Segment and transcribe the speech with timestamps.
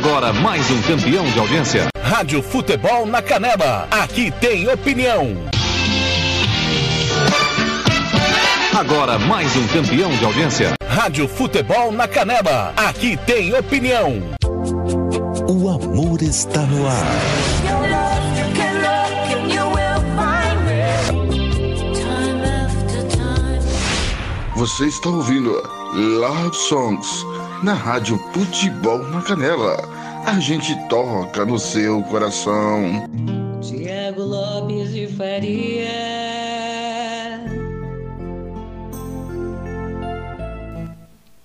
[0.00, 1.88] Agora mais um campeão de audiência.
[2.00, 3.88] Rádio Futebol na Canela.
[3.90, 5.36] Aqui tem opinião.
[8.78, 10.74] Agora mais um campeão de audiência.
[10.88, 12.72] Rádio Futebol na Canela.
[12.76, 14.22] Aqui tem opinião.
[15.48, 17.18] O amor está no ar.
[24.54, 25.50] Você está ouvindo
[25.92, 27.26] Love Songs
[27.62, 29.97] na Rádio Futebol na Canela.
[30.28, 33.08] A gente toca no seu coração.
[33.62, 35.88] Tiago Lopes de Faria.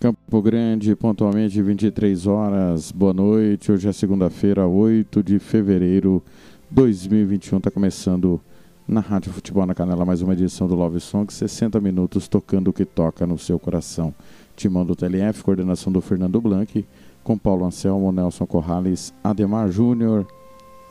[0.02, 2.92] Campo Grande, pontualmente 23 horas.
[2.92, 3.72] Boa noite.
[3.72, 6.22] Hoje é segunda-feira, 8 de fevereiro
[6.70, 7.60] de 2021.
[7.60, 8.42] Está começando
[8.86, 11.32] na Rádio Futebol na Canela mais uma edição do Love Song.
[11.34, 14.14] 60 minutos tocando o que toca no seu coração.
[14.58, 16.86] Timão do TLF, coordenação do Fernando Blanc,
[17.24, 20.28] com Paulo Anselmo, Nelson Corrales, Ademar Júnior,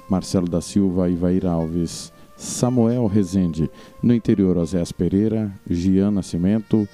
[0.08, 3.70] Marcelo da Silva, Ivair Alves, Samuel Rezende.
[4.02, 6.88] No interior, Osés Pereira, Gian Nascimento,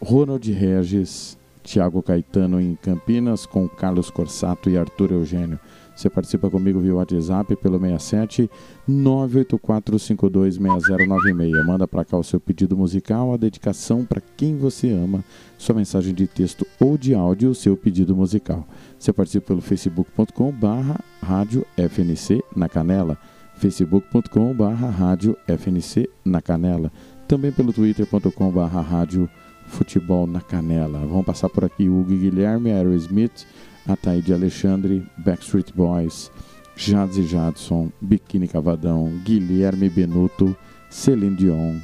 [0.00, 5.58] Ronald Regis, Tiago Caetano em Campinas, com Carlos Corsato e Arthur Eugênio.
[6.00, 8.50] Você participa comigo via WhatsApp pelo 67
[8.88, 11.66] 984526096.
[11.66, 15.22] Manda para cá o seu pedido musical, a dedicação para quem você ama,
[15.58, 18.66] sua mensagem de texto ou de áudio, o seu pedido musical.
[18.98, 23.18] Você participa pelo facebook.com barra rádio FNC na canela,
[23.56, 26.90] facebook.com barra rádio FNC na canela,
[27.28, 29.28] também pelo twitter.com barra rádio
[29.66, 31.00] futebol na canela.
[31.00, 33.46] Vamos passar por aqui Hugo Guilherme, Aerosmith,
[33.86, 36.30] Ataíde Alexandre, Backstreet Boys,
[36.76, 40.56] Jades e Jadson, Biquíni Cavadão, Guilherme Benuto,
[40.88, 41.78] Celine Dion,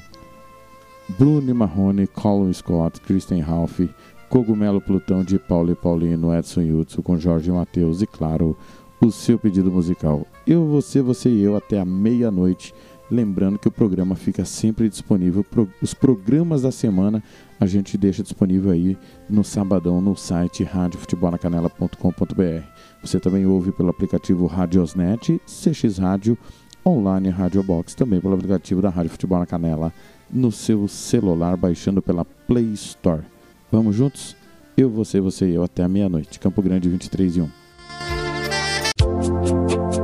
[1.18, 3.80] Bruno Marrone, Colin Scott, Kristen Ralph,
[4.28, 8.56] Cogumelo Plutão de Paulo e Paulino, Edson Yutsu com Jorge Matheus e, claro,
[9.00, 10.26] o seu pedido musical.
[10.46, 12.74] Eu, você, você e eu até a meia-noite.
[13.10, 15.46] Lembrando que o programa fica sempre disponível.
[15.80, 17.22] Os programas da semana
[17.60, 18.98] a gente deixa disponível aí
[19.30, 22.66] no sabadão no site radiofutebolnacanela.com.br.
[23.02, 26.36] Você também ouve pelo aplicativo Radiosnet, CX Rádio,
[26.84, 29.92] online Rádio Box, também pelo aplicativo da Rádio Futebol na Canela,
[30.30, 33.22] no seu celular, baixando pela Play Store.
[33.70, 34.36] Vamos juntos?
[34.76, 36.38] Eu, você, você e eu até meia-noite.
[36.38, 37.50] Campo Grande 23 e 1.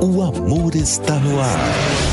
[0.02, 2.11] O amor está no ar.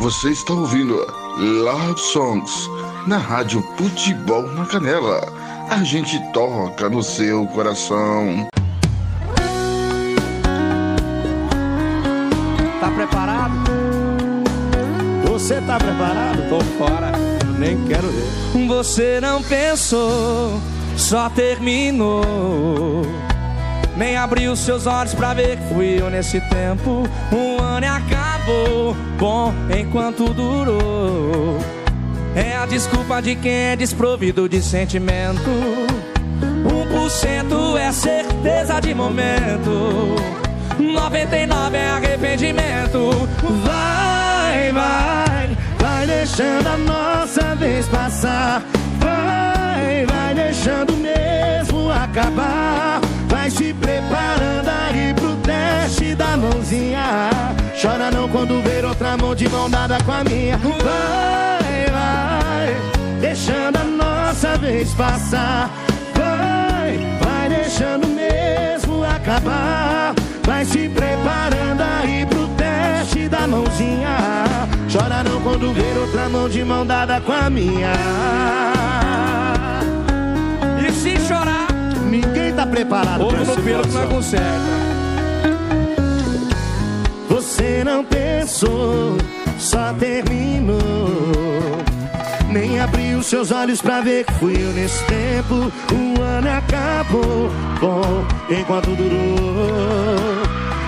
[0.00, 0.94] Você está ouvindo
[1.36, 2.70] Love Songs
[3.08, 5.20] na Rádio Futebol na Canela.
[5.68, 8.46] A gente toca no seu coração.
[12.80, 13.54] Tá preparado?
[15.32, 16.48] Você tá preparado?
[16.48, 17.12] Tô fora,
[17.58, 18.68] nem quero ver.
[18.68, 20.60] Você não pensou,
[20.96, 23.02] só terminou.
[23.98, 27.02] Nem abriu seus olhos pra ver que fui eu nesse tempo.
[27.32, 31.58] Um ano e acabou, bom enquanto durou.
[32.36, 35.50] É a desculpa de quem é desprovido de sentimento.
[36.40, 40.14] Um por cento é certeza de momento.
[40.78, 43.10] 99 é arrependimento.
[43.64, 48.62] Vai, vai, vai deixando a nossa vez passar.
[49.00, 53.07] Vai, vai deixando mesmo acabar.
[53.28, 57.30] Vai se preparando aí pro teste da mãozinha.
[57.80, 60.56] Chora não quando ver outra mão de mão dada com a minha.
[60.58, 65.70] Vai, vai, deixando a nossa vez passar.
[66.14, 70.14] Vai, vai deixando mesmo acabar.
[70.44, 74.16] Vai se preparando aí pro teste da mãozinha.
[74.90, 77.92] Chora não quando ver outra mão de mão dada com a minha.
[82.58, 84.48] Tá preparado Ovo no pelo que não conserta.
[87.28, 89.16] Você não pensou,
[89.60, 90.76] só terminou.
[92.50, 95.72] Nem abriu seus olhos pra ver que fui eu nesse tempo.
[95.94, 97.48] Um ano acabou,
[97.80, 99.36] bom, enquanto durou.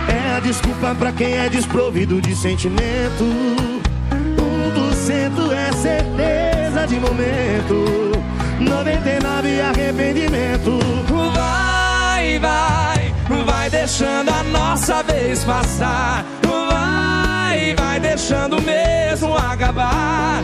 [0.09, 3.23] É a desculpa pra quem é desprovido de sentimento.
[3.23, 8.11] Um por cento é certeza de momento.
[8.59, 10.81] 99 é arrependimento.
[12.39, 16.25] Vai, vai, vai deixando a nossa vez passar.
[16.43, 20.43] Vai, vai deixando mesmo acabar.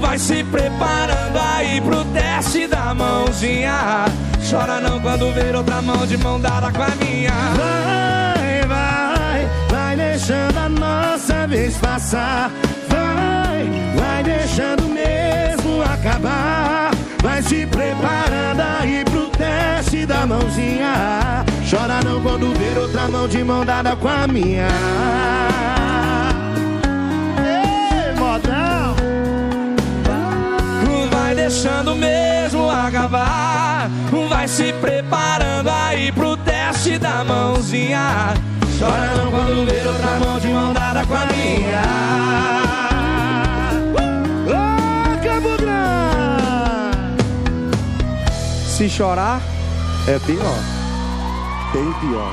[0.00, 4.06] Vai se preparando aí pro teste da mãozinha.
[4.48, 7.32] Chora não quando ver outra mão de mão dada com a minha.
[7.32, 12.50] Vai, vai, vai deixando a nossa vez passar.
[12.88, 16.95] Vai, vai deixando mesmo acabar.
[17.42, 21.44] Se preparando aí pro teste da mãozinha.
[21.68, 24.68] Chora não quando ver outra mão de mão dada com a minha.
[27.38, 28.96] Ei, modão!
[31.10, 33.90] Vai deixando mesmo acabar.
[34.28, 38.34] Vai se preparando aí pro teste da mãozinha.
[38.78, 42.65] Chora não quando ver outra mão de mão dada com a minha.
[48.76, 49.40] Se chorar,
[50.06, 50.58] é pior.
[51.72, 52.30] Tem pior.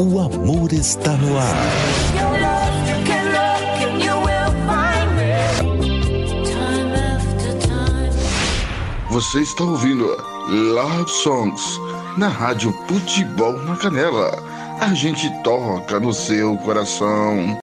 [0.00, 1.54] O amor está no ar.
[9.10, 10.04] Você está ouvindo
[10.48, 11.62] Love Songs
[12.18, 14.42] na Rádio Futebol na Canela.
[14.80, 17.60] A gente toca no seu coração.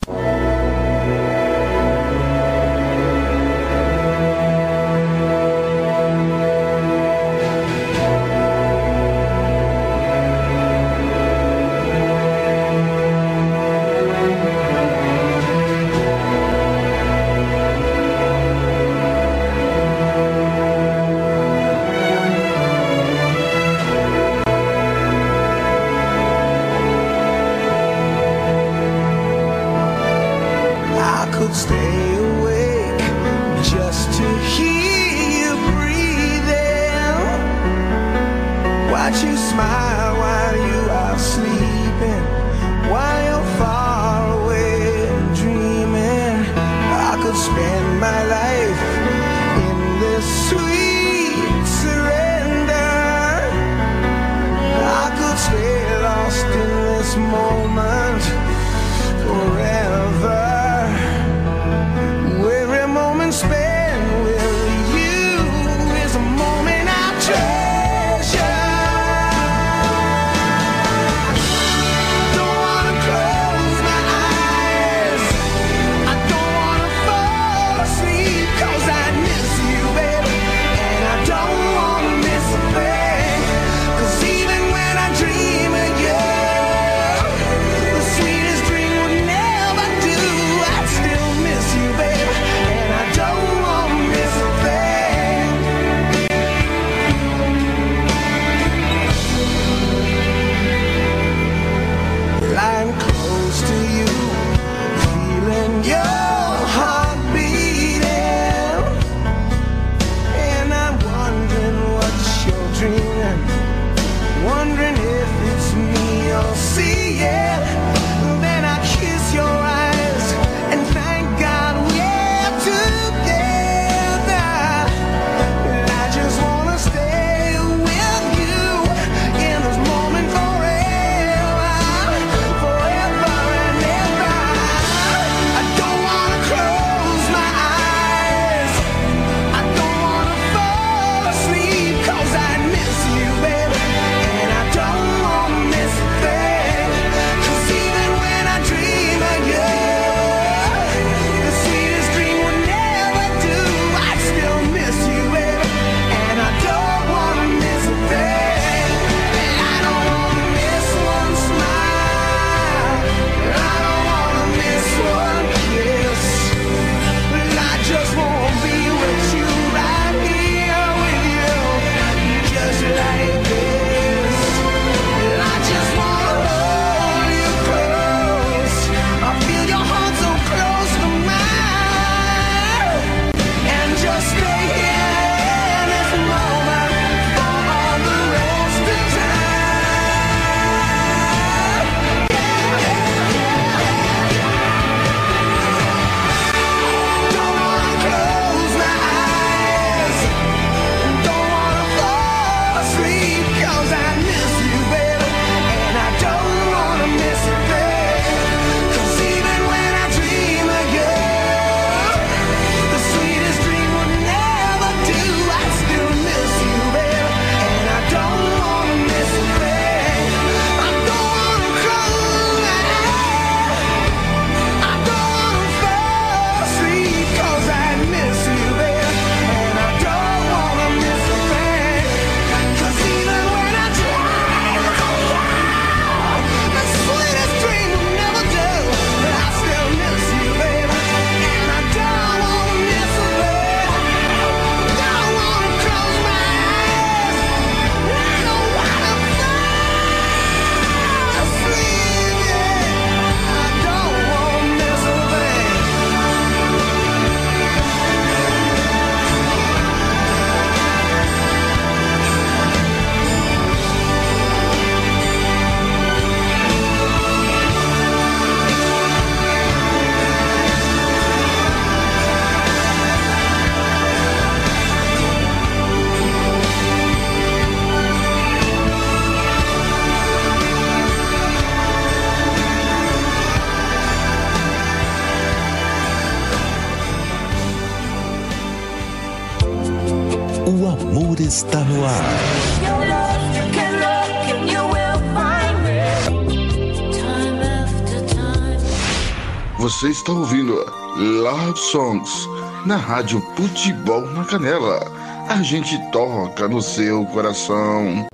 [302.85, 305.00] Na Rádio Futebol na Canela.
[305.47, 308.26] A gente toca no seu coração.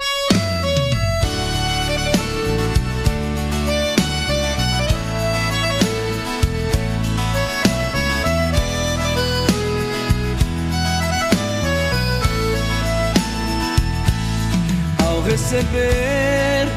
[15.05, 16.67] Ao receber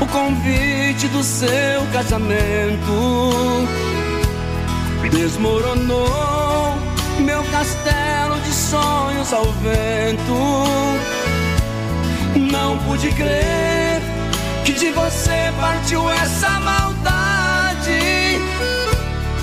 [0.00, 3.66] o convite do seu casamento,
[5.10, 6.47] desmoronou
[7.58, 10.64] castelo de sonhos ao vento.
[12.36, 14.00] Não pude crer
[14.64, 17.98] que de você partiu essa maldade.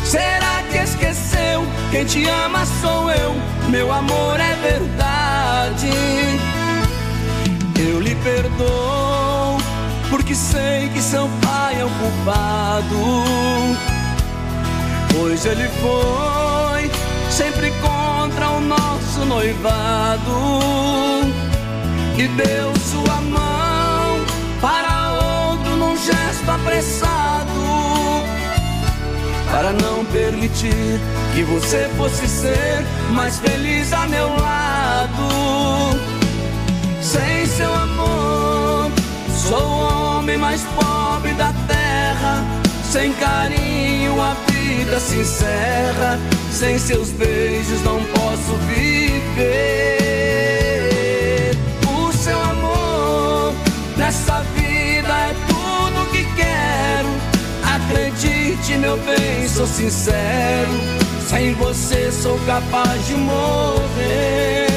[0.06, 1.66] Será que esqueceu?
[1.92, 3.36] Quem te ama sou eu,
[3.68, 5.92] meu amor é verdade.
[7.78, 9.58] Eu lhe perdoo,
[10.10, 12.96] porque sei que seu pai é o culpado.
[15.12, 16.92] Pois ele foi
[17.30, 17.70] sempre
[18.36, 20.32] contra o nosso noivado.
[22.18, 24.26] E deu sua mão
[24.62, 27.46] para outro num gesto apressado.
[29.52, 31.00] Para não permitir
[31.34, 36.00] que você fosse ser mais feliz a meu lado.
[37.02, 38.92] Sem seu amor,
[39.48, 42.44] sou o homem mais pobre da terra.
[42.92, 46.20] Sem carinho, a vida se encerra.
[46.52, 49.52] Sem seus beijos, não posso viver.
[51.88, 53.54] O seu amor
[53.98, 57.10] nessa vida é tudo que quero.
[57.76, 60.72] Acredite, meu bem, sou sincero.
[61.28, 64.75] Sem você, sou capaz de morrer.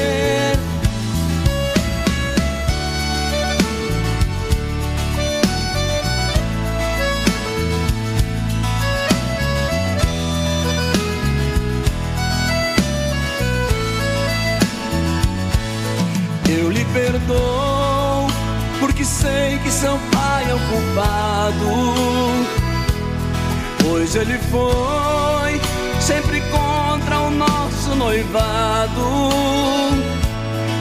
[16.93, 18.27] Perdoo,
[18.79, 21.69] porque sei que seu pai é o culpado.
[23.81, 25.61] Pois ele foi
[25.99, 29.29] sempre contra o nosso noivado.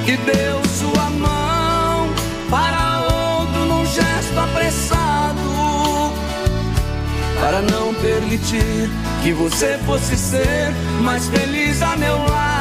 [0.06, 2.08] E deu sua mão
[2.50, 3.00] para
[3.40, 5.38] outro num gesto apressado.
[7.40, 8.90] Para não permitir
[9.22, 10.72] que você fosse ser
[11.02, 12.57] mais feliz a meu lado.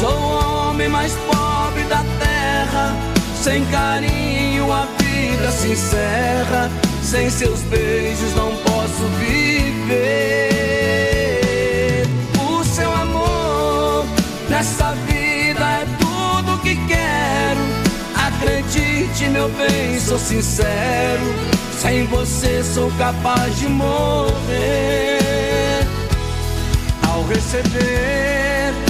[0.00, 2.96] Sou o homem mais pobre da terra.
[3.42, 6.70] Sem carinho, a vida se encerra.
[7.02, 10.00] Sem seus beijos, não posso viver.
[12.38, 14.06] O seu amor
[14.48, 17.60] nessa vida é tudo que quero.
[18.26, 21.34] Acredite, meu bem, sou sincero.
[21.78, 25.18] Sem você, sou capaz de morrer
[27.02, 28.89] ao receber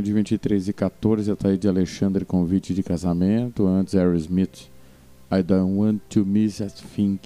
[0.00, 3.66] Grande 23 e 14, Ataíde Alexandre, convite de casamento.
[3.66, 4.70] Antes, Aerosmith,
[5.30, 7.20] I Don't Want to Miss a Thing.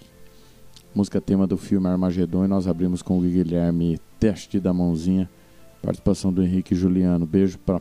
[0.92, 2.44] Música tema do filme Armagedon.
[2.44, 5.30] E nós abrimos com o Guilherme Teste da Mãozinha.
[5.80, 7.24] Participação do Henrique Juliano.
[7.24, 7.80] Beijo para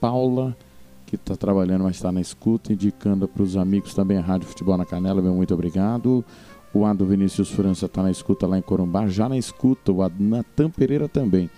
[0.00, 0.56] Paula,
[1.06, 2.72] que está trabalhando, mas está na escuta.
[2.72, 5.22] Indicando para os amigos também a Rádio Futebol na Canela.
[5.22, 6.24] Meu muito obrigado.
[6.74, 9.06] O Ado Vinícius França está na escuta lá em Corumbá.
[9.06, 11.48] Já na escuta, o Natan Pereira também.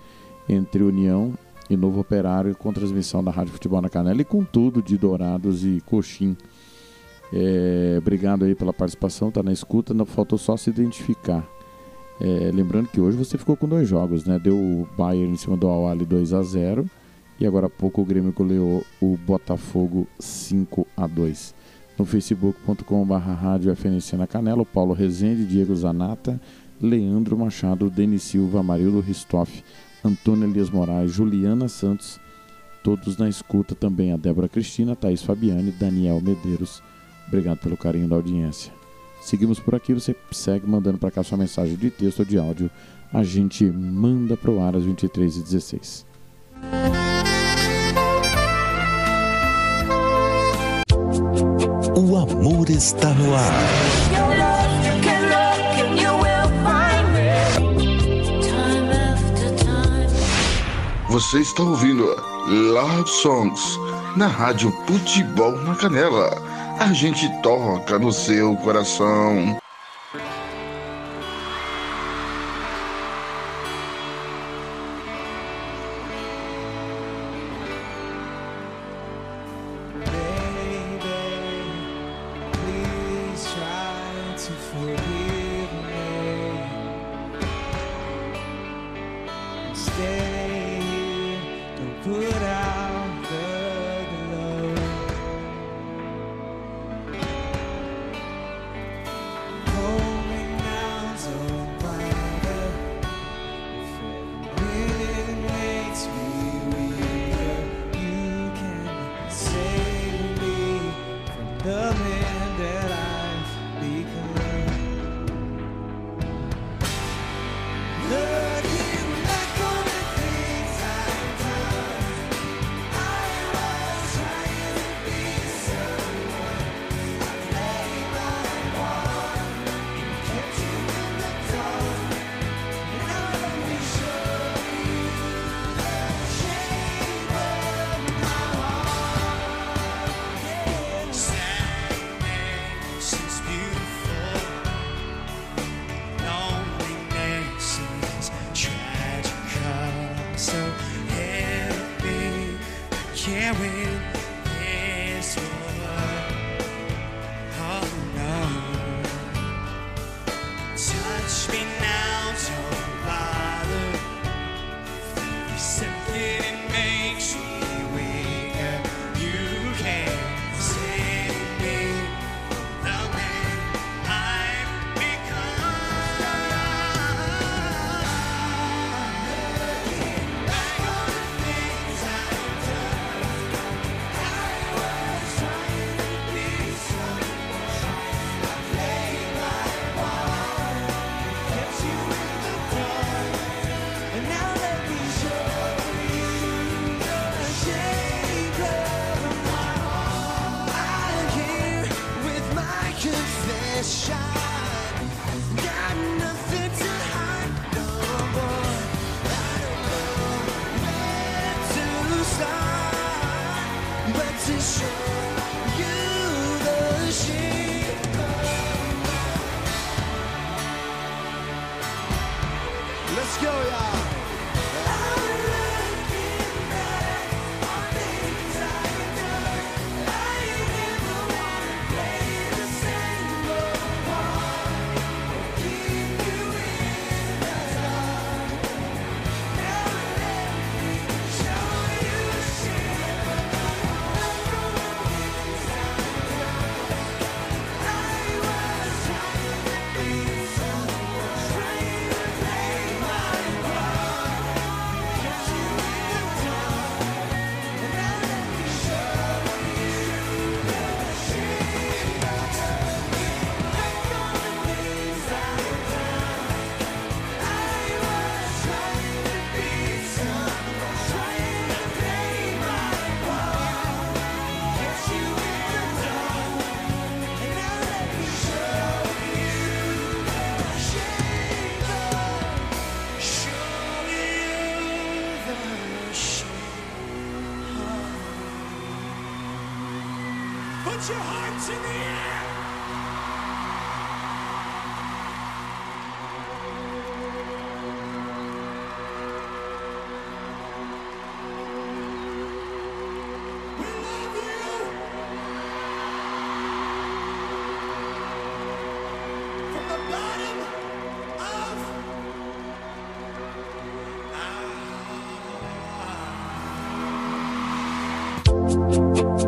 [0.47, 1.33] entre União
[1.71, 5.65] e Novo Operário com transmissão da Rádio Futebol na Canela e com tudo de Dourados
[5.65, 6.37] e Coxim.
[7.33, 11.47] É, obrigado aí pela participação, tá na escuta, não faltou só se identificar.
[12.21, 14.39] É, lembrando que hoje você ficou com dois jogos, né?
[14.39, 16.91] Deu o Bayern em cima do Awali 2 a 0
[17.39, 21.55] e agora há pouco o Grêmio goleou o Botafogo 5 a 2
[22.01, 26.41] no facebook.com.br rádio FNC na Canela, o Paulo Rezende, Diego Zanata,
[26.81, 29.63] Leandro Machado, Denis Silva, Amarildo Ristoff,
[30.05, 32.19] Antônio Elias Moraes, Juliana Santos,
[32.83, 36.83] todos na escuta também a Débora Cristina, Thaís Fabiane, Daniel Medeiros.
[37.29, 38.73] Obrigado pelo carinho da audiência.
[39.21, 42.71] Seguimos por aqui, você segue mandando para cá sua mensagem de texto ou de áudio.
[43.13, 46.05] A gente manda pro ar às 23h16.
[51.97, 54.20] O amor está no ar.
[61.11, 62.05] Você está ouvindo
[62.47, 63.77] Love Songs
[64.17, 66.31] na Rádio Futebol na Canela.
[66.79, 69.60] A gente toca no seu coração.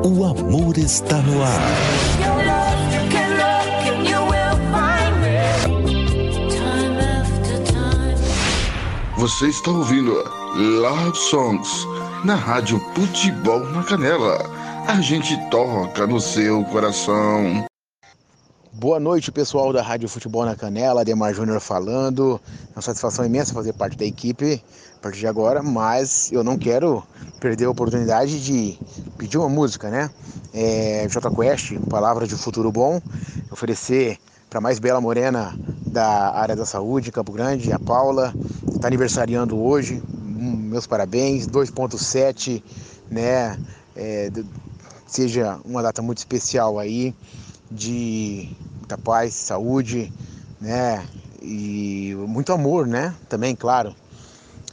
[0.05, 1.61] O amor está no ar.
[9.17, 10.13] Você está ouvindo
[10.57, 11.87] Love Songs
[12.25, 14.39] na Rádio Futebol na Canela.
[14.89, 17.65] A gente toca no seu coração.
[18.73, 22.41] Boa noite, pessoal da Rádio Futebol na Canela, Ademar Júnior falando.
[22.71, 24.61] É uma satisfação imensa fazer parte da equipe
[25.03, 27.03] partir de agora, mas eu não quero
[27.41, 28.79] perder a oportunidade de
[29.19, 30.09] pedir uma música, né?
[30.55, 33.01] É, J Quest, Palavra de Futuro Bom,
[33.51, 34.17] oferecer
[34.49, 35.59] para mais bela morena
[35.91, 38.33] da área da saúde, Campo Grande, a Paula,
[38.73, 40.01] está aniversariando hoje.
[40.09, 42.63] Hum, Meus parabéns, 2.7,
[43.11, 43.59] né?
[43.97, 44.31] É,
[45.07, 47.13] seja uma data muito especial aí
[47.71, 50.13] de muita paz, saúde,
[50.61, 51.05] né?
[51.43, 53.13] E muito amor, né?
[53.29, 53.95] Também, claro.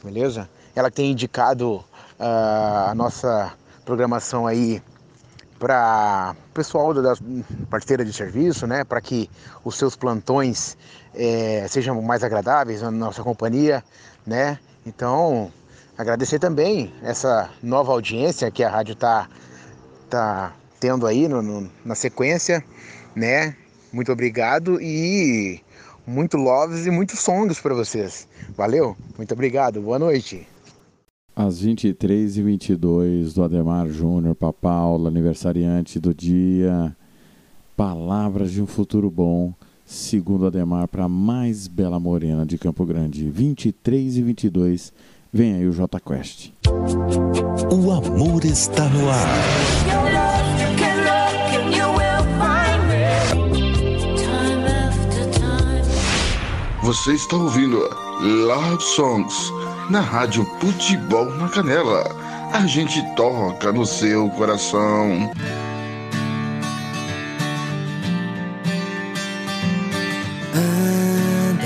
[0.02, 0.48] Beleza?
[0.74, 1.84] Ela tem indicado
[2.18, 3.52] ah, a nossa
[3.84, 4.82] programação aí
[5.58, 7.14] para pessoal da da
[7.68, 8.82] parceira de serviço, né?
[8.82, 9.28] Para que
[9.62, 10.76] os seus plantões
[11.14, 13.84] eh, sejam mais agradáveis na nossa companhia,
[14.26, 14.58] né?
[14.86, 15.52] Então,
[15.98, 19.28] agradecer também essa nova audiência que a rádio está
[20.08, 22.64] tá tendo aí no- no- na sequência,
[23.14, 23.54] né?
[23.92, 25.60] Muito obrigado e
[26.10, 28.26] muito loves e muitos songs para vocês.
[28.56, 28.96] Valeu?
[29.16, 29.80] Muito obrigado.
[29.80, 30.46] Boa noite.
[31.34, 36.94] Às 23h22 do Ademar Júnior para Paula, aniversariante do dia.
[37.76, 39.54] Palavras de um futuro bom,
[39.86, 43.30] segundo Ademar, para a mais bela morena de Campo Grande.
[43.30, 44.92] 23 e 22
[45.32, 46.52] vem aí o J Quest.
[47.72, 49.99] O amor está no ar.
[56.90, 57.88] Você está ouvindo
[58.20, 59.52] Love Songs
[59.88, 62.02] na Rádio Futebol na Canela.
[62.52, 65.30] A gente toca no seu coração.
[70.52, 71.62] Anda,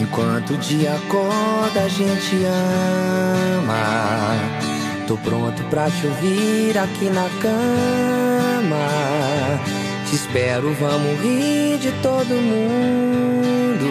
[0.00, 2.36] enquanto o dia acorda, a gente
[3.58, 4.34] ama.
[5.06, 8.78] Tô pronto pra te ouvir aqui na cama.
[10.10, 13.86] Te espero, vamos rir de todo mundo.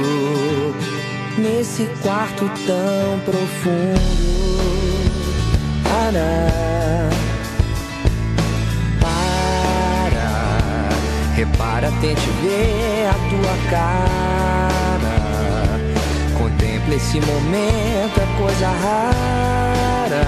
[1.37, 4.01] Nesse quarto tão profundo.
[5.81, 6.49] Para,
[8.99, 10.89] para,
[11.35, 15.15] repara, tente ver a tua cara.
[16.37, 20.27] Contempla esse momento, é coisa rara.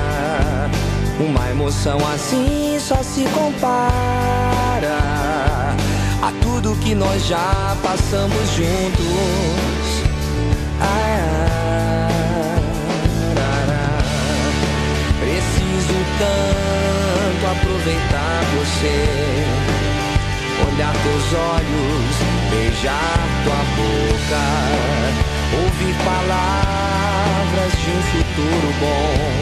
[1.19, 5.20] Uma emoção assim só se compara
[6.21, 10.03] a tudo que nós já passamos juntos.
[10.79, 12.07] Ah,
[13.37, 13.99] ah,
[15.19, 19.45] Preciso tanto aproveitar você,
[20.67, 22.15] olhar teus olhos,
[22.51, 24.43] beijar tua boca,
[25.63, 29.41] ouvir palavras de um futuro bom.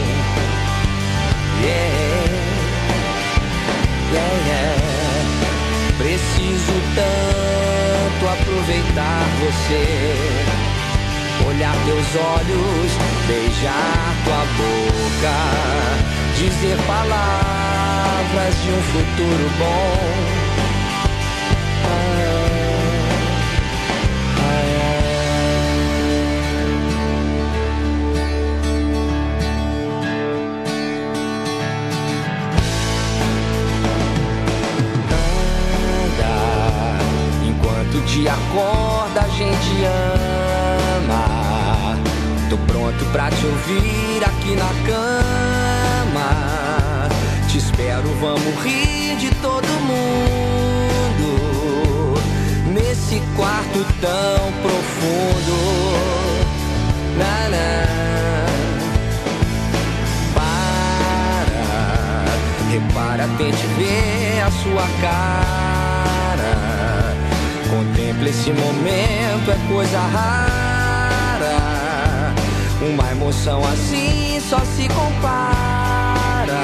[1.61, 2.29] Yeah,
[4.13, 4.98] yeah, yeah.
[5.99, 9.85] Preciso tanto aproveitar você
[11.45, 12.91] olhar teus olhos,
[13.27, 15.35] beijar tua boca,
[16.37, 20.68] dizer palavras de um futuro bom.
[38.21, 39.85] Dia acorda, a gente
[41.05, 41.23] ama.
[42.49, 46.29] Tô pronto pra te ouvir aqui na cama.
[47.47, 51.29] Te espero, vamos rir de todo mundo.
[52.73, 55.55] Nesse quarto tão profundo.
[57.17, 57.85] Na, na.
[60.35, 61.59] Para,
[62.71, 65.68] repara, tente ver a sua cara.
[67.69, 70.59] Contempla esse momento, é coisa rara.
[72.81, 76.61] Uma emoção assim só se compara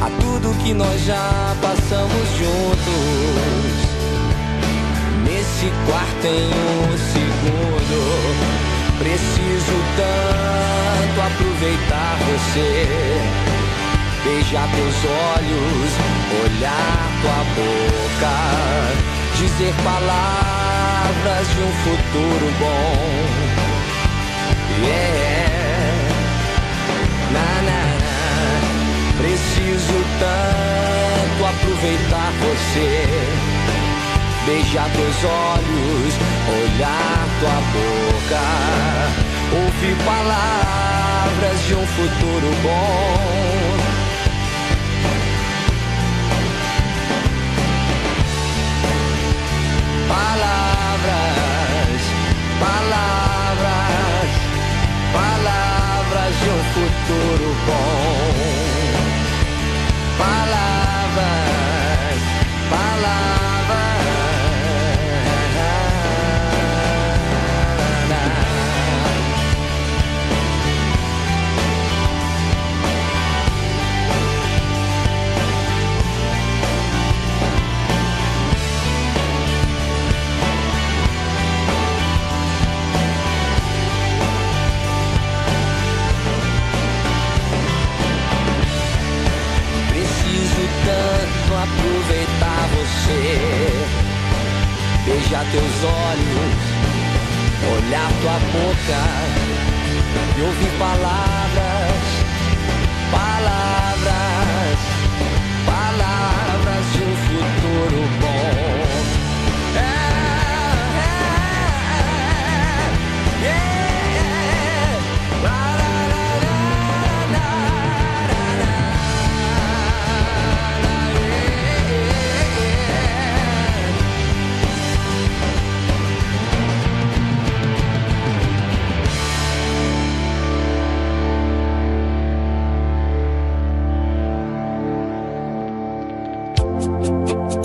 [0.00, 3.74] a tudo que nós já passamos juntos.
[5.24, 7.98] Nesse quarto em um segundo,
[8.98, 12.86] preciso tanto aproveitar você.
[14.24, 15.90] Beijar teus olhos,
[16.42, 18.34] olhar tua boca,
[19.36, 23.44] dizer palavras de um futuro bom.
[24.80, 26.04] Yeah,
[27.32, 28.18] na na na,
[29.18, 32.90] preciso tanto aproveitar você.
[34.46, 36.14] Beijar teus olhos,
[36.48, 38.44] olhar tua boca,
[39.56, 43.83] ouvir palavras de um futuro bom.
[50.14, 52.02] Palavras,
[52.60, 54.30] palavras,
[55.12, 58.32] palavras de um futuro bom.
[60.16, 61.34] Palavras,
[62.70, 63.43] palavras.
[91.74, 93.86] Aproveitar você.
[95.04, 96.54] Beijar teus olhos,
[97.76, 99.02] olhar tua boca
[100.36, 102.02] e ouvir palavras,
[103.10, 103.93] palavras,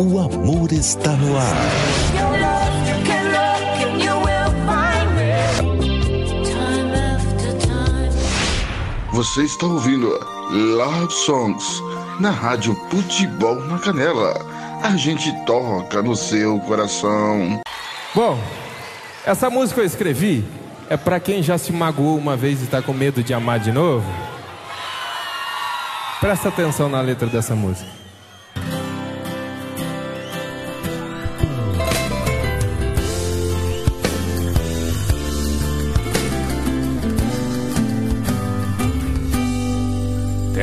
[0.02, 1.58] O amor está no ar.
[9.12, 10.08] Você está ouvindo
[10.52, 11.84] Love Songs
[12.18, 14.40] na Rádio Futebol na Canela.
[14.82, 17.60] A gente toca no seu coração.
[18.16, 18.40] Bom,
[19.26, 20.46] essa música eu escrevi
[20.90, 23.74] é pra quem já se magoou uma vez e tá com medo de amar de
[23.74, 24.10] novo.
[26.22, 27.99] Presta atenção na letra dessa música.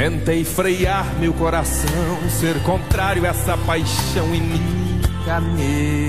[0.06, 1.90] Tentei frear meu coração,
[2.30, 4.60] ser contrário a essa paixão e me
[5.24, 6.08] enganei.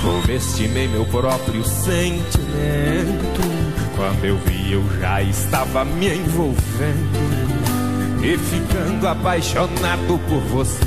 [0.00, 3.40] Subestimei meu próprio sentimento.
[3.96, 7.18] Quando eu vi, eu já estava me envolvendo
[8.22, 10.84] e ficando apaixonado por você.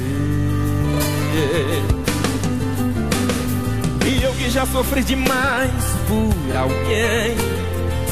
[4.06, 5.74] E eu que já sofri demais
[6.08, 7.55] por alguém.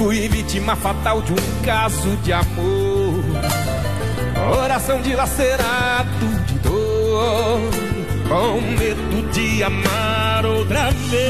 [0.03, 3.23] Fui vítima fatal de um caso de amor.
[4.53, 7.61] Coração dilacerado de dor.
[8.27, 11.23] Com medo de amar outra vez.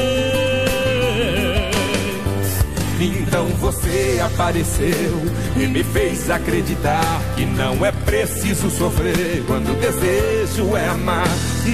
[2.98, 5.22] Então você apareceu
[5.56, 11.28] e me fez acreditar que não é preciso sofrer quando o desejo é amar.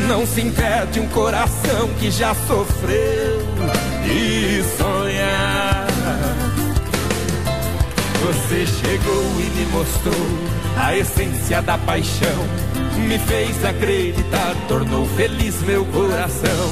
[0.06, 3.40] Não se impede um coração que já sofreu
[4.04, 4.99] e sonhar.
[8.30, 10.14] Você chegou e me mostrou
[10.76, 12.46] a essência da paixão.
[13.08, 16.70] Me fez acreditar, tornou feliz meu coração.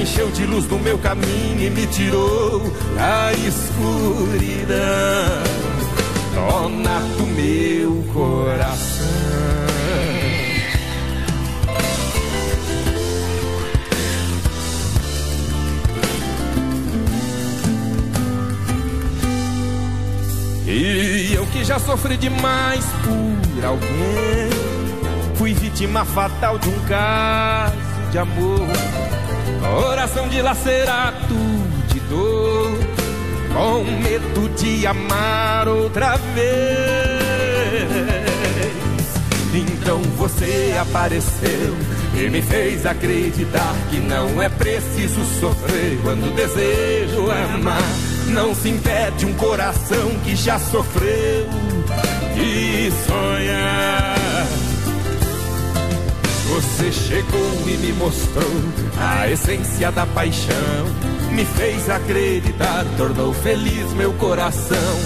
[0.00, 2.60] Encheu de luz no meu caminho e me tirou
[2.94, 4.76] da escuridão.
[6.32, 9.03] Dona do meu coração.
[20.76, 24.50] E eu que já sofri demais por alguém,
[25.36, 27.76] fui vítima fatal de um caso
[28.10, 28.66] de amor.
[29.60, 31.36] Coração dilacerado
[31.92, 32.76] de dor,
[33.54, 36.44] com medo de amar outra vez.
[39.54, 41.76] Então você apareceu
[42.16, 48.03] e me fez acreditar que não é preciso sofrer quando desejo amar.
[48.34, 51.46] Não se impede um coração que já sofreu
[52.36, 54.14] e sonha.
[56.48, 58.50] Você chegou e me mostrou
[58.98, 60.54] a essência da paixão.
[61.30, 64.98] Me fez acreditar, tornou feliz meu coração.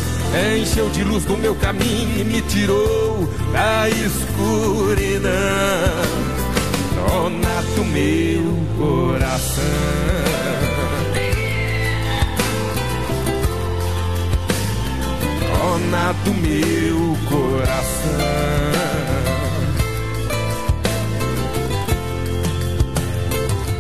[0.58, 5.28] Encheu de luz no meu caminho e me tirou da escuridão.
[6.94, 10.27] Dona do meu coração.
[15.78, 18.10] Dona do meu coração.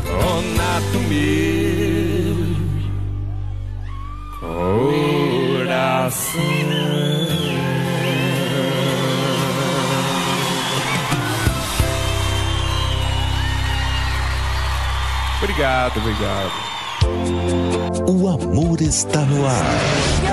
[0.06, 2.36] Dona do meu
[5.66, 6.40] coração.
[15.42, 16.52] Obrigado, obrigado.
[18.08, 20.27] O amor está no ar.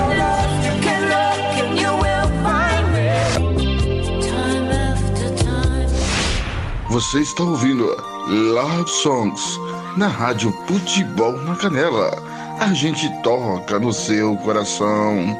[6.96, 7.84] Você está ouvindo
[8.26, 9.60] Love Songs
[9.98, 12.10] na Rádio Futebol na Canela.
[12.58, 15.36] A gente toca no seu coração.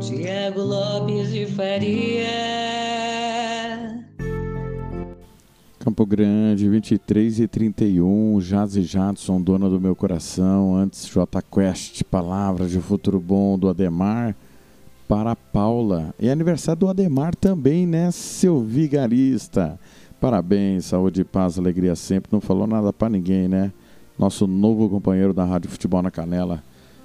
[0.00, 2.26] Tiago Lopes de Faria.
[5.78, 10.74] Campo Grande, 23 e 31, Jazz e Jadson, dona do meu coração.
[10.74, 14.34] Antes, J Quest, Palavras de Futuro Bom do Ademar
[15.06, 16.12] para a Paula.
[16.18, 19.78] E aniversário do Ademar também, né, seu vigarista?
[20.20, 22.28] Parabéns, saúde, paz, alegria sempre.
[22.32, 23.72] Não falou nada para ninguém, né?
[24.18, 26.62] Nosso novo companheiro da Rádio Futebol na Canela.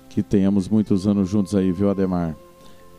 [0.09, 2.35] Que tenhamos muitos anos juntos aí, viu, Ademar?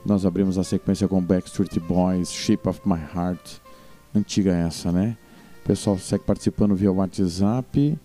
[0.06, 3.58] Nós abrimos a sequência com Backstreet Boys, Shape of My Heart.
[4.14, 5.16] Antiga essa, né?
[5.64, 7.98] O pessoal segue participando via WhatsApp.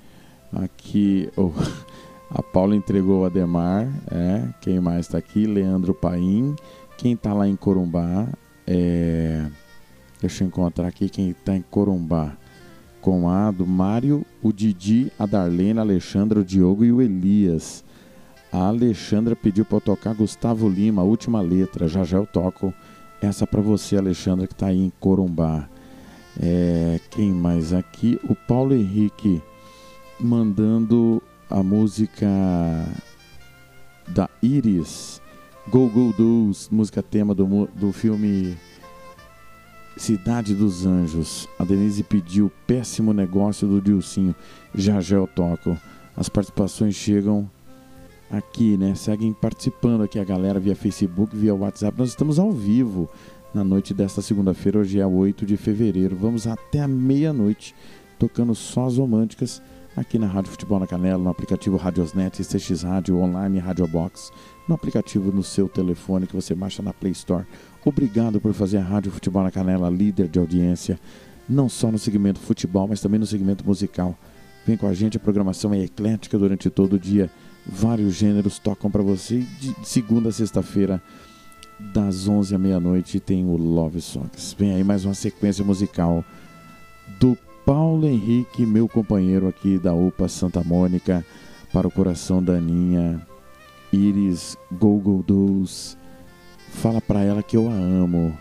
[0.52, 1.52] Aqui o,
[2.32, 3.88] a Paula entregou o Ademar.
[4.10, 5.46] É, quem mais está aqui?
[5.46, 6.56] Leandro Paim.
[6.98, 8.28] Quem está lá em Corumbá
[8.66, 9.46] é.
[10.20, 12.36] Deixa eu encontrar aqui quem está em Corumbá.
[13.02, 17.84] Com a do Mário, o Didi, a Darlene, a Alexandra, o Diogo e o Elias.
[18.52, 21.88] A Alexandra pediu para eu tocar Gustavo Lima, a última letra.
[21.88, 22.74] Já já eu toco
[23.22, 25.70] essa para você, Alexandra, que está aí em Corumbá.
[26.42, 28.20] É, quem mais aqui?
[28.28, 29.42] O Paulo Henrique
[30.20, 32.28] mandando a música
[34.08, 35.22] da Iris,
[35.70, 38.58] Go Go Dolls, música tema do, do filme
[40.00, 41.46] Cidade dos Anjos.
[41.60, 44.34] A Denise pediu péssimo negócio do Dilcinho.
[44.74, 45.78] Já já eu toco.
[46.16, 47.52] As participações chegam
[48.32, 48.96] aqui, né?
[48.96, 52.00] Seguem participando aqui a galera via Facebook, via WhatsApp.
[52.00, 53.10] Nós estamos ao vivo
[53.54, 56.16] na noite desta segunda-feira, hoje é 8 de fevereiro.
[56.16, 57.76] Vamos até a meia-noite
[58.18, 59.62] tocando só as românticas
[59.98, 64.32] aqui na Rádio Futebol na Canela, no aplicativo Radiosnet, CX Rádio, online Radio Box,
[64.68, 67.46] no aplicativo no seu telefone que você baixa na Play Store.
[67.84, 71.00] Obrigado por fazer a Rádio Futebol na Canela líder de audiência,
[71.48, 74.18] não só no segmento futebol, mas também no segmento musical.
[74.66, 77.30] Vem com a gente, a programação é eclética durante todo o dia.
[77.66, 81.02] Vários gêneros tocam para você de segunda a sexta-feira,
[81.80, 84.54] das 11 à meia-noite, tem o Love Songs.
[84.58, 86.26] Vem aí mais uma sequência musical
[87.20, 91.26] do Paulo Henrique, meu companheiro aqui da UPA Santa Mônica,
[91.72, 93.26] para o coração da Aninha,
[93.94, 95.99] Iris Google Dolls.
[96.74, 98.38] Fala pra ela que eu a amo.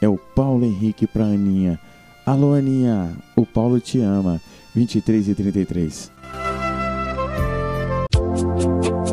[0.00, 1.78] É o Paulo Henrique pra Aninha.
[2.26, 4.40] Alô, Aninha, o Paulo te ama.
[4.74, 6.12] 23 e 33.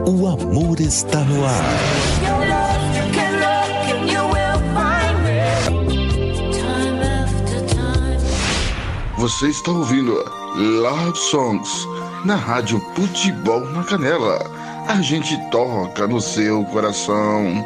[0.08, 2.10] O amor está no ar.
[9.18, 10.14] Você está ouvindo
[10.56, 11.88] Love Songs
[12.26, 14.40] na Rádio Futebol na Canela.
[14.88, 17.66] A gente toca no seu coração.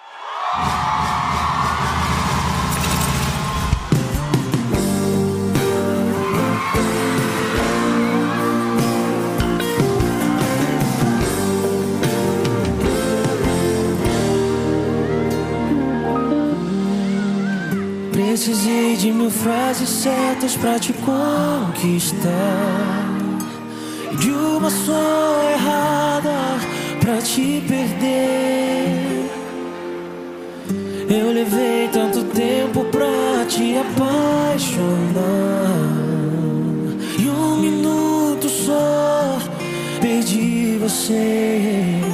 [19.71, 22.27] frases certas pra te conquistar
[24.19, 26.59] de uma só errada
[26.99, 29.29] pra te perder.
[31.09, 34.81] Eu levei tanto tempo pra te apaixonar
[37.17, 39.39] e um minuto só
[40.01, 42.10] perdi você.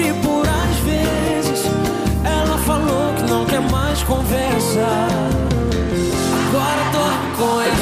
[0.00, 1.66] sempre por às vezes.
[2.24, 4.86] Ela falou que não quer mais conversa.
[6.48, 7.79] Agora tô com ela.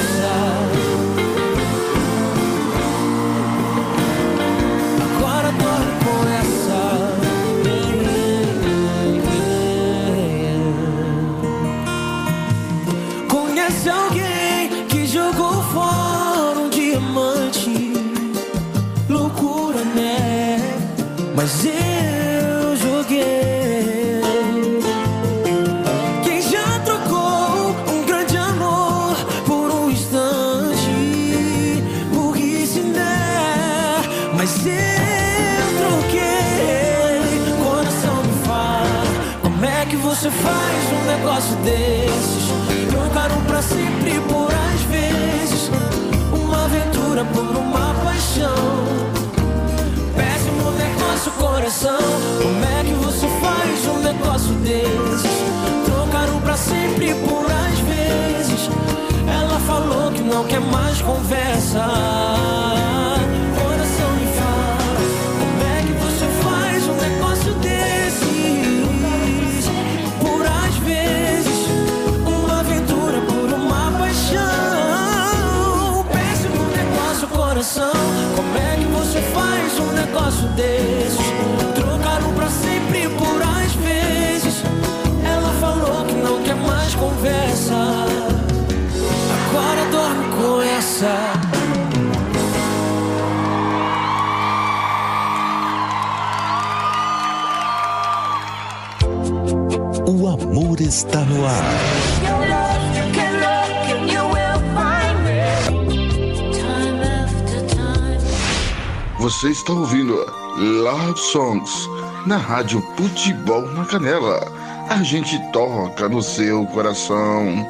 [112.27, 114.41] na Rádio Futebol na Canela.
[114.89, 117.67] A gente toca no seu coração.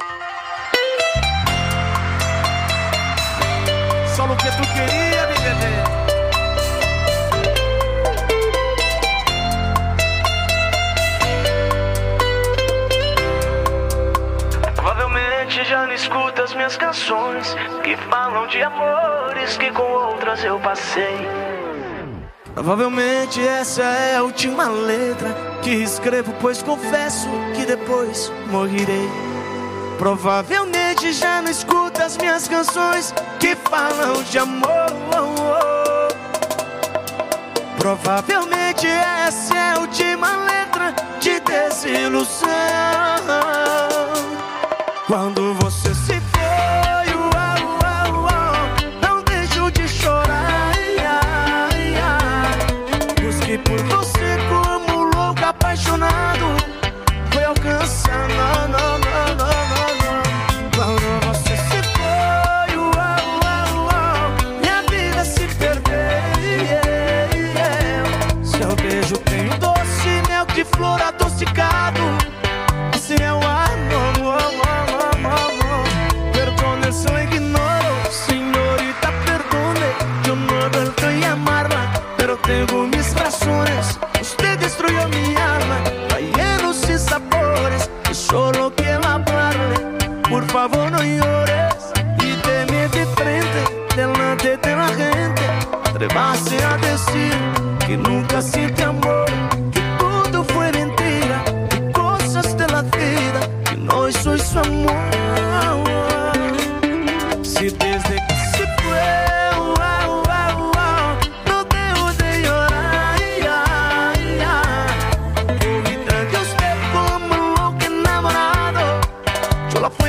[4.15, 5.99] Só no que tu queria me beber.
[15.69, 21.48] já não escuta as minhas canções que falam de amores que com outras eu passei.
[22.53, 29.09] Provavelmente essa é a última letra que escrevo, pois confesso que depois morrirei.
[29.97, 34.69] Provavelmente já não escuta as minhas canções que falam de amor.
[37.77, 42.49] Provavelmente essa é a última letra de desilusão.
[45.07, 45.53] Quando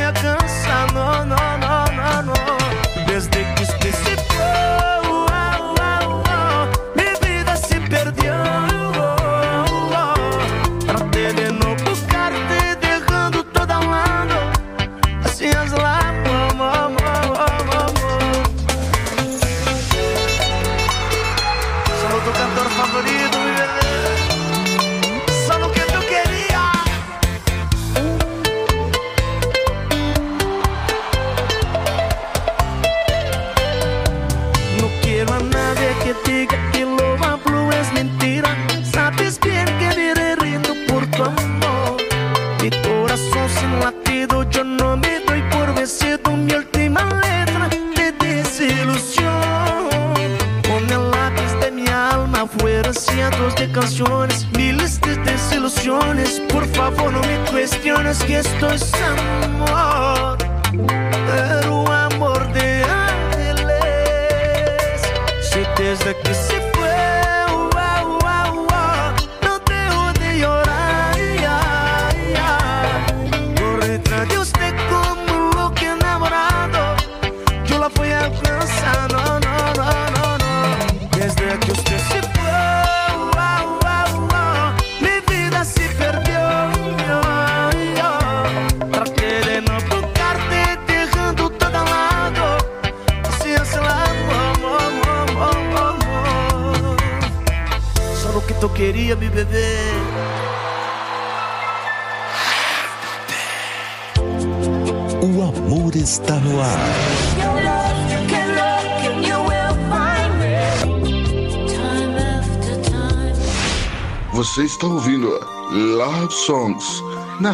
[0.00, 1.59] vergonha é cansa, não, não,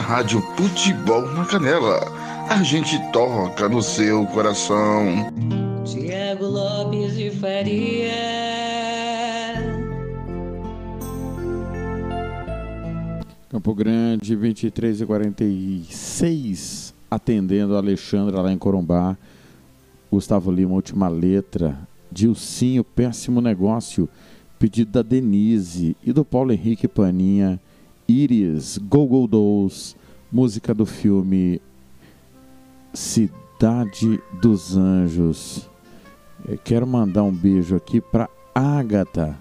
[0.07, 1.99] Rádio Futebol na Canela.
[2.49, 5.33] A gente toca no seu coração.
[5.85, 8.13] Tiago Lopes de Faria.
[13.51, 19.19] Campo Grande, 23 e 46, atendendo a Alexandra lá em Corumbá.
[20.09, 21.77] Gustavo Lima, última letra.
[22.13, 24.09] Dilcinho, péssimo negócio.
[24.57, 27.61] Pedido da Denise e do Paulo Henrique Paninha.
[28.09, 29.97] Iris, Go Go Dolls.
[30.31, 31.61] Música do filme
[32.93, 35.69] Cidade dos Anjos.
[36.47, 39.37] Eu quero mandar um beijo aqui para Ágata.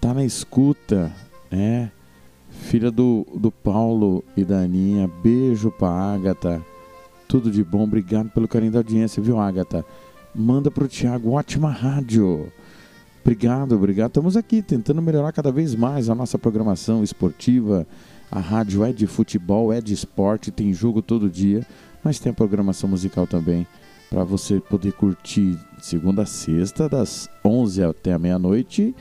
[0.00, 1.12] Tá na escuta,
[1.50, 1.90] né?
[2.50, 5.10] Filha do, do Paulo e da Aninha.
[5.22, 6.64] Beijo pra Ágata.
[7.28, 7.84] Tudo de bom.
[7.84, 9.84] Obrigado pelo carinho da audiência, viu, Ágata?
[10.34, 12.52] Manda pro Thiago, ótima rádio.
[13.26, 14.10] Obrigado, obrigado.
[14.10, 17.84] Estamos aqui tentando melhorar cada vez mais a nossa programação esportiva.
[18.30, 21.66] A rádio é de futebol, é de esporte, tem jogo todo dia,
[22.04, 23.66] mas tem a programação musical também
[24.08, 28.94] para você poder curtir segunda a sexta, das 11 até a meia-noite.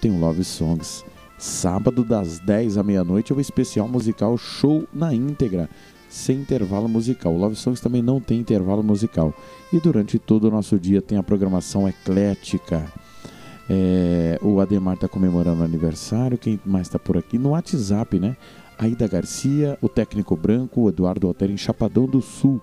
[0.00, 1.04] Tem o Love Songs.
[1.36, 5.68] Sábado, das 10 à meia-noite, é o especial musical Show na íntegra,
[6.08, 7.34] sem intervalo musical.
[7.34, 9.34] O Love Songs também não tem intervalo musical.
[9.70, 12.90] E durante todo o nosso dia tem a programação eclética.
[13.68, 16.38] É, o Ademar está comemorando o aniversário.
[16.38, 17.38] Quem mais está por aqui?
[17.38, 18.36] No WhatsApp, né?
[18.78, 22.60] Aida Garcia, o técnico branco, o Eduardo Alter em Chapadão do Sul,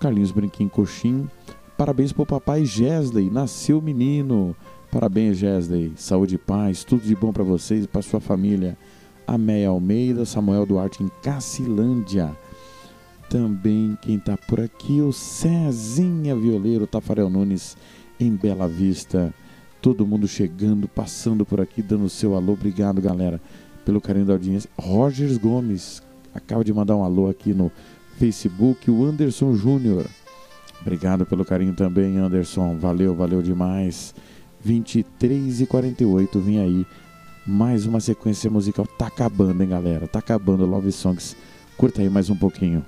[0.00, 1.28] Carlinhos Brinquim Coxim.
[1.76, 4.56] Parabéns pro papai Gesley, nasceu menino.
[4.90, 5.92] Parabéns, Gesley.
[5.96, 8.76] Saúde e paz, tudo de bom para vocês e para sua família.
[9.26, 12.34] Améia Almeida, Samuel Duarte em Cacilândia.
[13.28, 17.76] Também quem está por aqui, o Cezinha Violeiro, Tafarel Nunes
[18.18, 19.34] em Bela Vista.
[19.80, 22.52] Todo mundo chegando, passando por aqui, dando o seu alô.
[22.52, 23.40] Obrigado, galera,
[23.84, 24.68] pelo carinho da audiência.
[24.78, 26.02] Rogers Gomes
[26.34, 27.70] acaba de mandar um alô aqui no
[28.18, 28.90] Facebook.
[28.90, 30.06] O Anderson Júnior.
[30.80, 32.76] Obrigado pelo carinho também, Anderson.
[32.78, 34.14] Valeu, valeu demais.
[34.60, 36.86] 23 e 48, vem aí.
[37.46, 38.86] Mais uma sequência musical.
[38.86, 40.06] Tá acabando, hein, galera?
[40.06, 41.36] Tá acabando Love Songs.
[41.76, 42.84] Curta aí mais um pouquinho.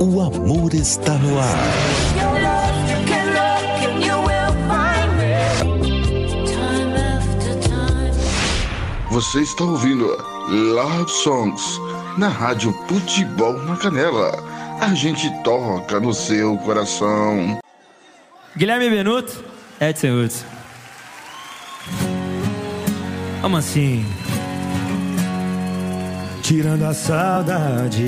[0.00, 2.13] O amor está no ar.
[9.14, 10.08] Você está ouvindo
[10.48, 11.80] Love Songs
[12.18, 14.32] na Rádio Futebol na Canela.
[14.80, 17.60] A gente toca no seu coração.
[18.56, 19.44] Guilherme Benuto,
[19.80, 20.44] Edson Hudson.
[23.40, 24.04] Vamos assim.
[26.42, 28.00] Tirando a saudade,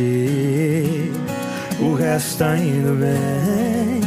[1.79, 4.01] o resto tá indo bem.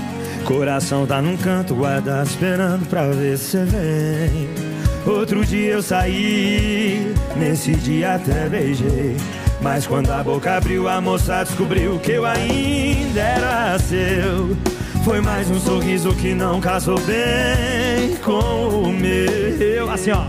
[0.43, 4.58] Coração tá num canto guardado, esperando pra ver se vem.
[5.05, 9.15] Outro dia eu saí, nesse dia até beijei.
[9.61, 14.55] Mas quando a boca abriu, a moça descobriu que eu ainda era seu.
[15.03, 19.89] Foi mais um sorriso que não casou bem com o meu.
[19.89, 20.25] Assim, ó.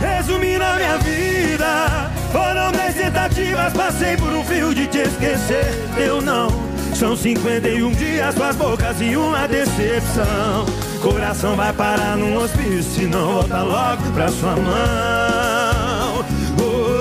[0.00, 5.72] Resumindo a minha vida, foram dez tentativas, passei por um fio de te esquecer.
[5.96, 6.48] Eu não.
[6.94, 10.66] São 51 dias, duas bocas e uma decepção.
[11.04, 16.24] Coração vai parar num hospício, se não volta logo pra sua mão.
[16.58, 16.94] Oh,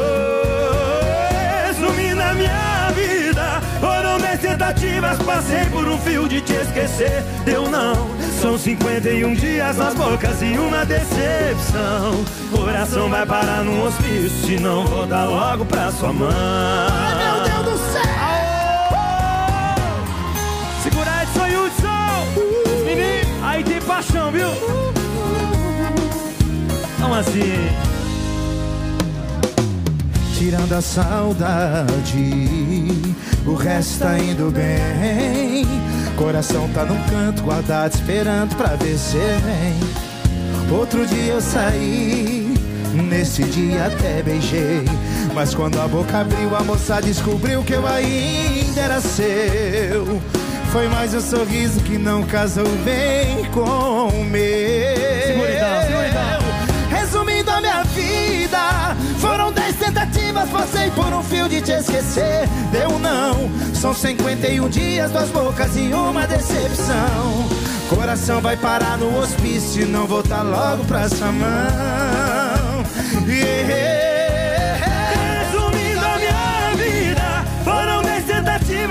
[2.21, 7.23] a minha vida, foram dez tentativas, passei por um fio de te esquecer.
[7.45, 7.95] Deu não.
[8.41, 12.25] São 51 dias, duas bocas e uma decepção.
[12.51, 17.32] Coração vai parar num hospício, se não volta logo pra sua mão.
[23.83, 24.47] Paixão, viu?
[26.99, 27.69] Vamos assim.
[30.37, 31.93] Tirando a saudade,
[33.45, 35.65] o resto tá indo bem.
[36.17, 39.79] Coração tá num canto guardado, esperando pra ver se vem.
[40.77, 42.53] Outro dia eu saí,
[43.09, 44.85] nesse dia até beijei.
[45.33, 50.21] Mas quando a boca abriu, a moça descobriu que eu ainda era seu.
[50.73, 54.41] Foi mais um sorriso que não casou bem com o meu.
[56.89, 62.49] Resumindo a minha vida, foram dez tentativas, passei por um fio de te esquecer.
[62.71, 67.47] Deu um não, são 51 dias, duas bocas e uma decepção.
[67.87, 72.83] Coração vai parar no hospício, não voltar logo pra sua mão.
[73.27, 73.92] Yeah.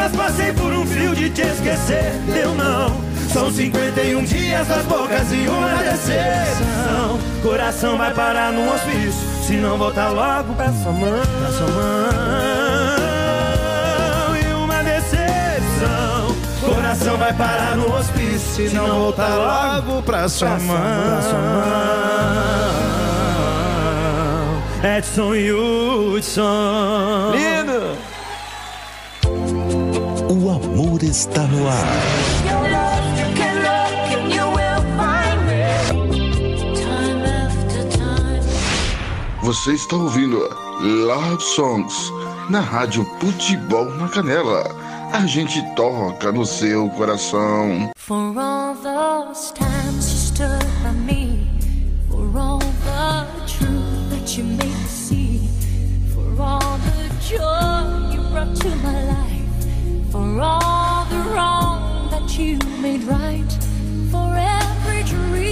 [0.03, 2.13] mas passei por um fio de te esquecer.
[2.35, 3.01] Eu não.
[3.33, 7.21] São 51 dias das bocas e uma decepção.
[7.41, 9.13] Coração vai parar num hospício
[9.47, 11.21] se não voltar logo pra sua mão.
[11.39, 11.87] Pra sua mão.
[14.37, 16.35] E uma decepção.
[16.61, 20.77] Coração vai parar no hospício se não voltar logo pra sua, mão.
[20.77, 21.63] Pra sua mão.
[24.97, 27.31] Edson e Hudson.
[27.31, 28.12] Lindo!
[30.33, 31.87] O amor está no ar.
[39.43, 40.39] Você está ouvindo
[40.81, 42.11] Love Songs
[42.49, 44.75] na Rádio Futebol na Canela.
[45.13, 47.91] A gente toca no seu coração.
[47.99, 51.47] For all those times you stood by me,
[52.09, 55.51] for all the truth that you made me see,
[56.15, 59.32] for all the joy you brought to my life.
[60.13, 63.51] for all the wrong that you made right,
[64.11, 65.52] for every dream.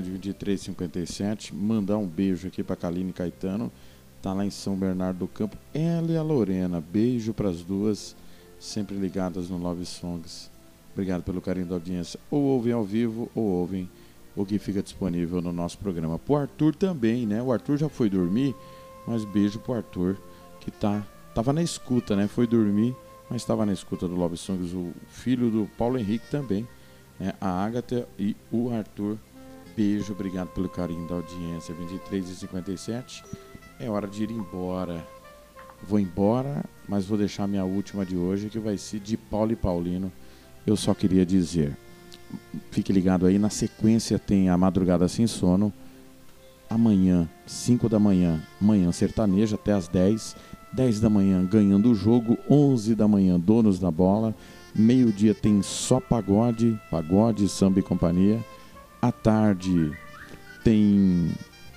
[0.00, 1.54] Grande 2357.
[1.54, 3.70] Mandar um beijo aqui para Kaline Caetano.
[4.22, 5.58] Tá lá em São Bernardo do Campo.
[5.74, 6.80] Ela e a Lorena.
[6.80, 8.16] Beijo para as duas,
[8.58, 10.50] sempre ligadas no Love Songs.
[10.92, 12.18] Obrigado pelo carinho da audiência.
[12.30, 13.90] Ou ouvem ao vivo ou ouvem
[14.34, 16.18] o que fica disponível no nosso programa.
[16.18, 17.42] Pro Arthur também, né?
[17.42, 18.54] O Arthur já foi dormir,
[19.06, 20.16] mas beijo pro Arthur
[20.60, 22.26] que tá tava na escuta, né?
[22.26, 22.96] Foi dormir,
[23.28, 26.66] mas estava na escuta do Love Songs o filho do Paulo Henrique também,
[27.18, 27.34] né?
[27.38, 29.18] A Agatha e o Arthur.
[29.80, 31.74] Beijo, obrigado pelo carinho da audiência.
[31.74, 33.24] 23 e 57.
[33.80, 35.02] É hora de ir embora.
[35.82, 39.56] Vou embora, mas vou deixar minha última de hoje, que vai ser de Paulo e
[39.56, 40.12] Paulino.
[40.66, 41.74] Eu só queria dizer,
[42.70, 45.72] fique ligado aí, na sequência tem a Madrugada Sem Sono,
[46.68, 50.36] amanhã, 5 da manhã, manhã sertaneja até as 10,
[50.74, 54.34] 10 da manhã ganhando o jogo, 11 da manhã donos da bola,
[54.74, 58.44] meio-dia tem só pagode, pagode, samba e companhia,
[59.00, 59.92] à tarde
[60.62, 61.30] tem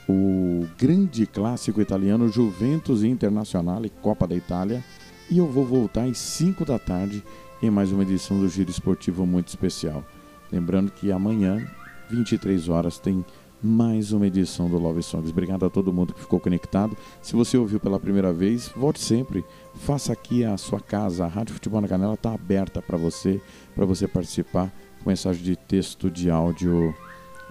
[0.07, 4.84] o grande clássico italiano Juventus Internazionale Copa da Itália
[5.30, 7.24] e eu vou voltar às 5 da tarde
[7.61, 10.03] em mais uma edição do Giro Esportivo muito especial.
[10.51, 11.65] Lembrando que amanhã,
[12.09, 13.26] 23 horas, tem
[13.61, 15.32] mais uma edição do Love Songs.
[15.32, 16.97] Obrigado a todo mundo que ficou conectado.
[17.21, 19.45] Se você ouviu pela primeira vez, volte sempre.
[19.76, 21.24] Faça aqui a sua casa.
[21.24, 23.41] A Rádio Futebol na Canela está aberta para você,
[23.74, 24.69] para você participar
[25.01, 26.93] com mensagem de texto, de áudio.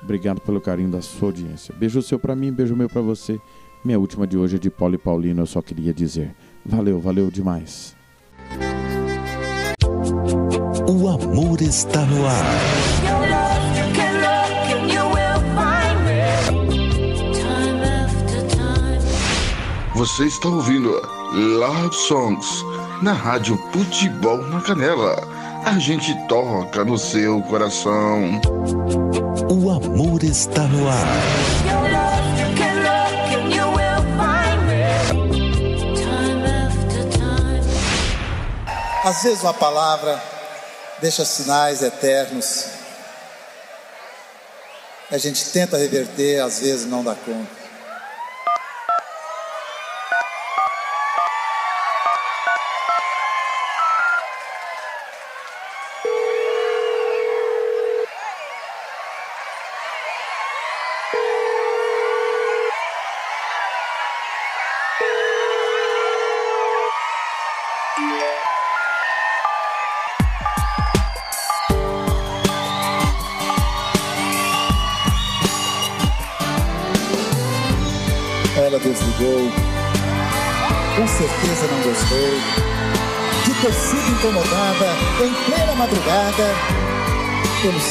[0.03, 1.75] Obrigado pelo carinho da sua audiência.
[1.79, 3.41] Beijo seu para mim, beijo meu para você.
[3.85, 5.43] Minha última de hoje é de Paulo e Paulino.
[5.43, 6.35] Eu só queria dizer,
[6.65, 7.97] valeu, valeu demais.
[10.89, 12.93] O amor está no ar.
[19.95, 20.91] Você está ouvindo
[21.33, 22.65] Love Songs
[23.03, 25.17] na Rádio Futebol na Canela.
[25.65, 28.41] A gente toca no seu coração.
[29.55, 31.07] O amor está no ar.
[39.05, 40.19] Às vezes uma palavra
[41.03, 42.65] deixa sinais eternos.
[45.11, 47.62] A gente tenta reverter, às vezes não dá conta.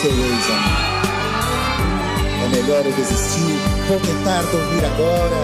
[0.01, 0.81] Seu ex-amor.
[2.43, 3.55] É melhor eu desistir,
[3.87, 5.35] vou tentar dormir agora.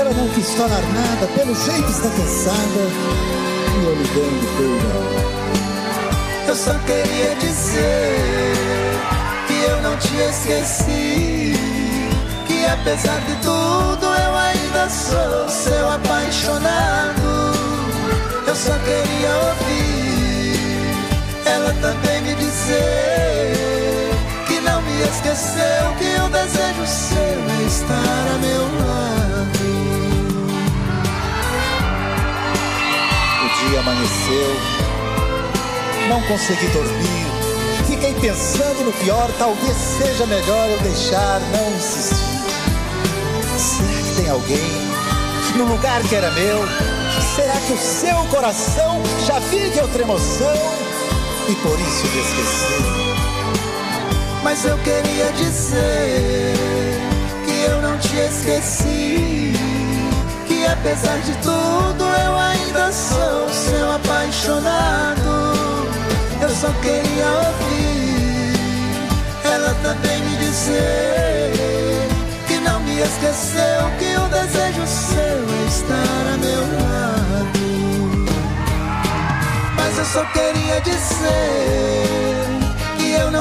[0.00, 2.82] Ela não quis falar nada, pelo jeito está cansada.
[3.70, 5.22] E eu ligando toda hora.
[6.48, 8.54] Eu só queria dizer
[9.46, 11.54] que eu não te esqueci.
[12.48, 17.52] Que apesar de tudo eu ainda sou seu apaixonado.
[18.48, 20.22] Eu só queria ouvir
[21.44, 23.31] ela também me dizer
[25.12, 25.92] esqueceu.
[25.98, 29.12] Que o desejo seu é estar a meu lado.
[33.44, 34.56] O dia amanheceu,
[36.08, 37.22] não consegui dormir.
[37.86, 42.32] Fiquei pensando no pior, talvez seja melhor eu deixar, não insistir.
[43.58, 44.92] Será que tem alguém
[45.56, 46.64] no lugar que era meu?
[47.36, 50.54] Será que o seu coração já vive outra emoção
[51.48, 53.11] e por isso me esqueceu?
[54.42, 56.54] Mas eu queria dizer
[57.44, 59.52] que eu não te esqueci.
[60.46, 65.56] Que apesar de tudo eu ainda sou seu apaixonado.
[66.40, 68.12] Eu só queria ouvir
[69.44, 71.52] ela também me dizer
[72.46, 73.90] que não me esqueceu.
[73.98, 77.58] Que o desejo seu é estar a meu lado.
[79.76, 82.51] Mas eu só queria dizer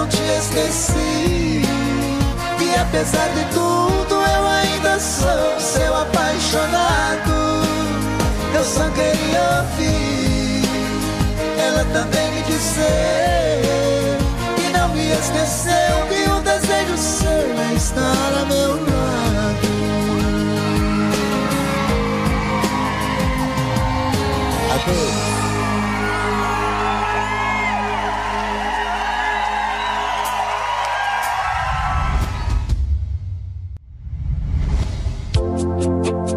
[0.02, 1.62] não te esqueci.
[2.58, 7.32] Que apesar de tudo eu ainda sou seu apaixonado.
[8.54, 10.64] Eu só queria ouvir
[11.60, 14.18] ela também me dizer
[14.56, 19.68] que não me esqueceu, que o desejo seu é estar a meu lado.
[24.74, 25.31] Adeus.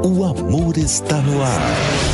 [0.06, 2.13] O amor está no ar.